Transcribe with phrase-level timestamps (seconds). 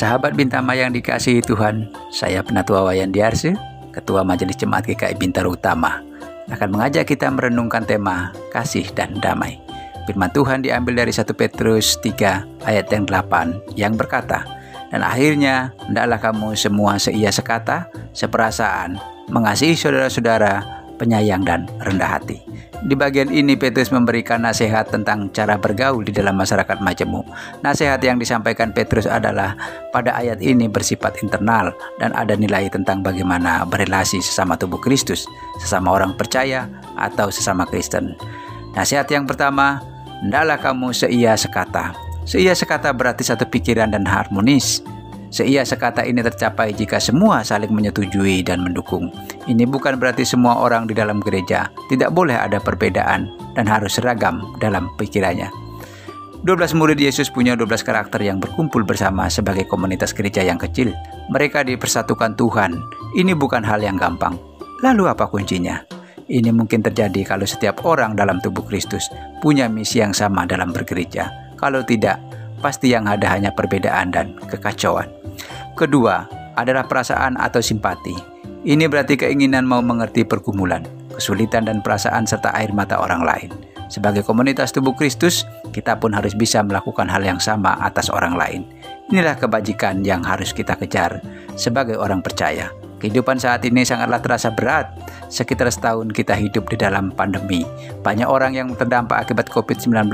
[0.00, 3.52] Sahabat Bintama yang dikasihi Tuhan, saya Penatua Wayan Diarse,
[3.92, 6.00] Ketua Majelis Jemaat GKI Bintaro Utama,
[6.48, 9.60] akan mengajak kita merenungkan tema kasih dan damai.
[10.08, 12.16] Firman Tuhan diambil dari 1 Petrus 3
[12.64, 14.48] ayat yang 8 yang berkata,
[14.88, 18.96] Dan akhirnya, hendaklah kamu semua seia sekata, seperasaan,
[19.28, 22.44] mengasihi saudara-saudara, penyayang dan rendah hati.
[22.84, 27.24] Di bagian ini Petrus memberikan nasihat tentang cara bergaul di dalam masyarakat majemuk.
[27.64, 29.56] Nasihat yang disampaikan Petrus adalah
[29.92, 35.24] pada ayat ini bersifat internal dan ada nilai tentang bagaimana berelasi sesama tubuh Kristus,
[35.60, 38.16] sesama orang percaya atau sesama Kristen.
[38.72, 39.80] Nasihat yang pertama,
[40.24, 41.92] hendaklah kamu seia sekata.
[42.24, 44.84] Seia sekata berarti satu pikiran dan harmonis.
[45.30, 49.14] Seia sekata ini tercapai jika semua saling menyetujui dan mendukung.
[49.46, 54.42] Ini bukan berarti semua orang di dalam gereja tidak boleh ada perbedaan dan harus seragam
[54.58, 55.46] dalam pikirannya.
[56.42, 60.90] 12 murid Yesus punya 12 karakter yang berkumpul bersama sebagai komunitas gereja yang kecil.
[61.30, 62.74] Mereka dipersatukan Tuhan.
[63.14, 64.34] Ini bukan hal yang gampang.
[64.82, 65.84] Lalu apa kuncinya?
[66.26, 69.06] Ini mungkin terjadi kalau setiap orang dalam tubuh Kristus
[69.44, 71.28] punya misi yang sama dalam bergereja.
[71.60, 72.16] Kalau tidak,
[72.64, 75.19] pasti yang ada hanya perbedaan dan kekacauan.
[75.80, 76.28] Kedua,
[76.60, 78.12] adalah perasaan atau simpati.
[78.68, 80.84] Ini berarti keinginan mau mengerti pergumulan,
[81.16, 83.48] kesulitan dan perasaan serta air mata orang lain.
[83.88, 88.68] Sebagai komunitas tubuh Kristus, kita pun harus bisa melakukan hal yang sama atas orang lain.
[89.08, 91.24] Inilah kebajikan yang harus kita kejar
[91.56, 92.68] sebagai orang percaya.
[93.00, 94.92] Kehidupan saat ini sangatlah terasa berat.
[95.32, 97.64] Sekitar setahun kita hidup di dalam pandemi.
[98.04, 100.12] Banyak orang yang terdampak akibat COVID-19.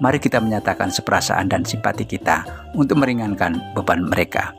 [0.00, 4.56] Mari kita menyatakan seperasaan dan simpati kita untuk meringankan beban mereka.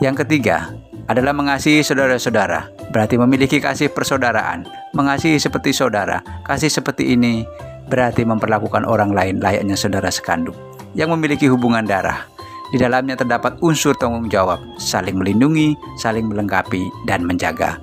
[0.00, 0.72] Yang ketiga
[1.12, 4.64] adalah mengasihi saudara-saudara, berarti memiliki kasih persaudaraan.
[4.96, 7.44] Mengasihi seperti saudara, kasih seperti ini
[7.90, 10.56] berarti memperlakukan orang lain layaknya saudara sekandung
[10.96, 12.24] yang memiliki hubungan darah.
[12.70, 17.82] Di dalamnya terdapat unsur tanggung jawab, saling melindungi, saling melengkapi, dan menjaga.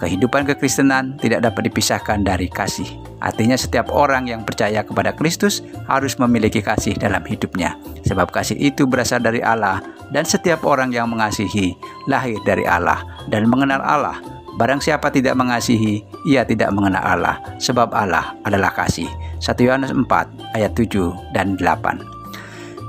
[0.00, 2.88] Kehidupan kekristenan tidak dapat dipisahkan dari kasih.
[3.20, 7.76] Artinya setiap orang yang percaya kepada Kristus harus memiliki kasih dalam hidupnya.
[8.08, 11.78] Sebab kasih itu berasal dari Allah dan setiap orang yang mengasihi
[12.10, 14.18] lahir dari Allah dan mengenal Allah.
[14.58, 19.08] Barang siapa tidak mengasihi, ia tidak mengenal Allah, sebab Allah adalah kasih.
[19.40, 20.04] 1 Yohanes 4
[20.52, 21.96] ayat 7 dan 8.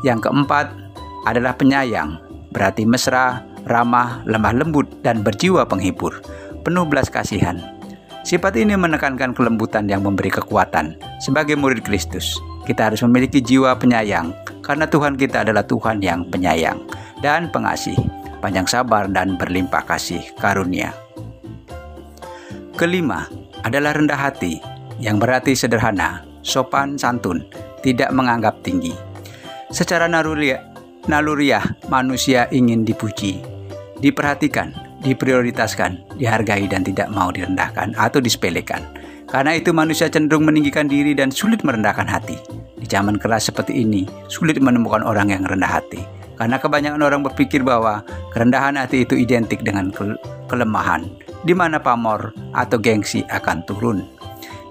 [0.04, 0.68] Yang keempat
[1.30, 2.20] adalah penyayang,
[2.52, 6.20] berarti mesra, ramah, lemah lembut, dan berjiwa penghibur
[6.66, 7.62] penuh belas kasihan.
[8.28, 10.98] Sifat ini menekankan kelembutan yang memberi kekuatan.
[11.24, 14.34] Sebagai murid Kristus, kita harus memiliki jiwa penyayang,
[14.66, 16.84] karena Tuhan kita adalah Tuhan yang penyayang
[17.22, 17.98] dan pengasih,
[18.42, 20.92] panjang sabar dan berlimpah kasih karunia.
[22.76, 23.30] Kelima
[23.62, 24.58] adalah rendah hati,
[24.98, 27.46] yang berarti sederhana, sopan santun,
[27.86, 28.94] tidak menganggap tinggi.
[29.70, 30.62] Secara naluriah,
[31.06, 33.42] naluriah manusia ingin dipuji,
[34.02, 34.74] diperhatikan,
[35.06, 38.82] diprioritaskan, dihargai dan tidak mau direndahkan atau disepelekan.
[39.32, 42.36] Karena itu manusia cenderung meninggikan diri dan sulit merendahkan hati.
[42.76, 46.21] Di zaman keras seperti ini, sulit menemukan orang yang rendah hati.
[46.42, 48.02] Karena kebanyakan orang berpikir bahwa
[48.34, 50.18] kerendahan hati itu identik dengan ke
[50.50, 51.06] kelemahan,
[51.46, 54.02] di mana pamor atau gengsi akan turun.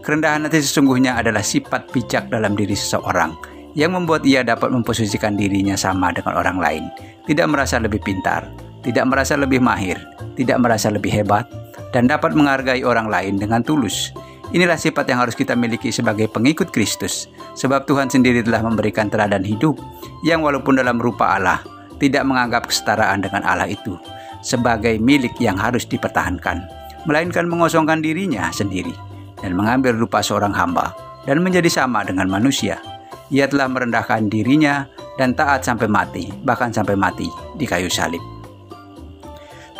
[0.03, 3.39] Kerendahan hati sesungguhnya adalah sifat bijak dalam diri seseorang
[3.79, 6.85] yang membuat ia dapat memposisikan dirinya sama dengan orang lain,
[7.31, 8.51] tidak merasa lebih pintar,
[8.83, 9.95] tidak merasa lebih mahir,
[10.35, 11.47] tidak merasa lebih hebat,
[11.95, 14.11] dan dapat menghargai orang lain dengan tulus.
[14.51, 19.47] Inilah sifat yang harus kita miliki sebagai pengikut Kristus, sebab Tuhan sendiri telah memberikan teladan
[19.47, 19.79] hidup
[20.27, 21.63] yang walaupun dalam rupa Allah,
[22.03, 23.95] tidak menganggap kesetaraan dengan Allah itu
[24.43, 26.67] sebagai milik yang harus dipertahankan,
[27.07, 28.93] melainkan mengosongkan dirinya sendiri
[29.39, 30.97] dan mengambil rupa seorang hamba
[31.29, 32.83] dan menjadi sama dengan manusia.
[33.31, 38.40] Ia telah merendahkan dirinya dan taat sampai mati, bahkan sampai mati di kayu salib.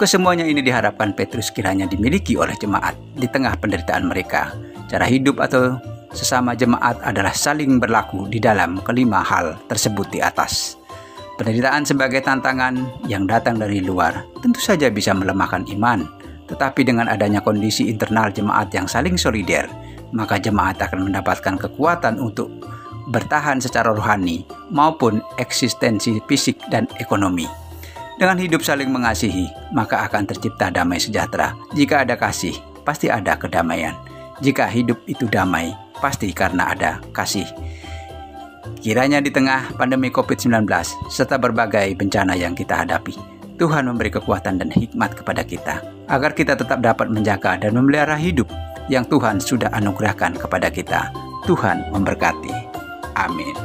[0.01, 4.57] Kesemuanya ini diharapkan Petrus kiranya dimiliki oleh jemaat di tengah penderitaan mereka.
[4.89, 5.77] Cara hidup atau
[6.17, 10.81] sesama jemaat adalah saling berlaku di dalam kelima hal tersebut di atas.
[11.37, 12.81] Penderitaan sebagai tantangan
[13.13, 16.09] yang datang dari luar tentu saja bisa melemahkan iman,
[16.49, 19.69] tetapi dengan adanya kondisi internal jemaat yang saling solider,
[20.17, 22.49] maka jemaat akan mendapatkan kekuatan untuk
[23.13, 27.60] bertahan secara rohani maupun eksistensi fisik dan ekonomi.
[28.21, 31.57] Dengan hidup saling mengasihi, maka akan tercipta damai sejahtera.
[31.73, 32.53] Jika ada kasih,
[32.85, 33.97] pasti ada kedamaian.
[34.45, 35.73] Jika hidup itu damai,
[36.05, 37.49] pasti karena ada kasih.
[38.85, 40.69] Kiranya di tengah pandemi COVID-19
[41.09, 43.17] serta berbagai bencana yang kita hadapi,
[43.57, 45.81] Tuhan memberi kekuatan dan hikmat kepada kita
[46.13, 48.53] agar kita tetap dapat menjaga dan memelihara hidup
[48.93, 51.09] yang Tuhan sudah anugerahkan kepada kita.
[51.49, 52.53] Tuhan memberkati.
[53.17, 53.57] Amin.